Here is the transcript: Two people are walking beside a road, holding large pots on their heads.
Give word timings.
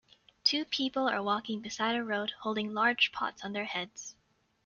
Two 0.43 0.65
people 0.65 1.07
are 1.07 1.21
walking 1.21 1.61
beside 1.61 1.95
a 1.95 2.03
road, 2.03 2.33
holding 2.39 2.73
large 2.73 3.11
pots 3.11 3.45
on 3.45 3.53
their 3.53 3.65
heads. 3.65 4.15